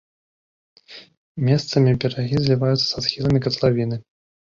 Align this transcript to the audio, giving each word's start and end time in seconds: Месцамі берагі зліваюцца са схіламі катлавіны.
Месцамі 1.49 1.91
берагі 2.05 2.35
зліваюцца 2.45 2.81
са 2.87 2.99
схіламі 3.09 3.43
катлавіны. 3.45 4.01